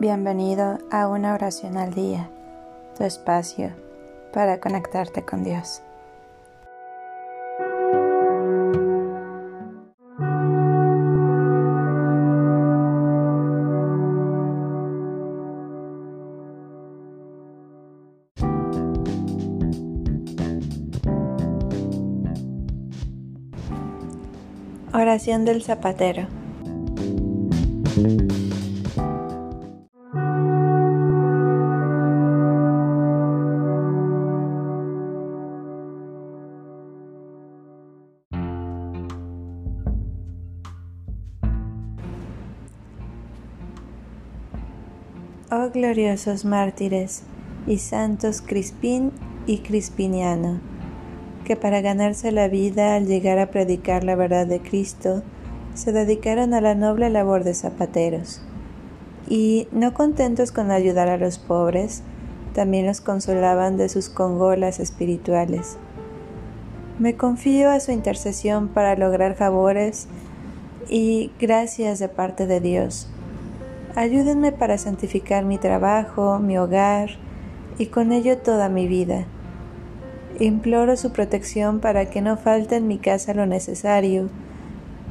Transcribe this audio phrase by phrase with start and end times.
[0.00, 2.30] Bienvenido a una oración al día,
[2.96, 3.70] tu espacio
[4.32, 5.82] para conectarte con Dios.
[24.94, 26.39] Oración del zapatero.
[45.52, 47.24] Oh gloriosos mártires
[47.66, 49.10] y santos Crispín
[49.48, 50.60] y Crispiniano,
[51.44, 55.24] que para ganarse la vida al llegar a predicar la verdad de Cristo,
[55.74, 58.40] se dedicaron a la noble labor de zapateros.
[59.28, 62.04] Y, no contentos con ayudar a los pobres,
[62.54, 65.78] también los consolaban de sus congolas espirituales.
[67.00, 70.06] Me confío a su intercesión para lograr favores
[70.88, 73.08] y gracias de parte de Dios
[73.96, 77.10] Ayúdenme para santificar mi trabajo, mi hogar
[77.78, 79.24] y con ello toda mi vida.
[80.38, 84.28] Imploro su protección para que no falte en mi casa lo necesario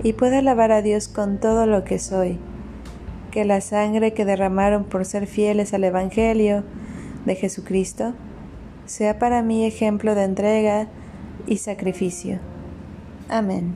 [0.02, 2.39] y pueda alabar a Dios con todo lo que soy.
[3.31, 6.63] Que la sangre que derramaron por ser fieles al Evangelio
[7.25, 8.13] de Jesucristo
[8.85, 10.88] sea para mí ejemplo de entrega
[11.45, 12.39] y sacrificio.
[13.27, 13.75] Amén.